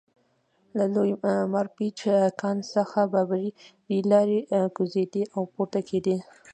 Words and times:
له 0.77 0.85
لوی 0.95 1.11
مارپیچ 1.53 1.99
کان 2.41 2.57
څخه 2.73 2.99
باربري 3.11 3.49
لارۍ 4.11 4.39
کوزېدې 4.75 5.23
او 5.35 5.41
پورته 5.53 5.79
کېدې 5.89 6.15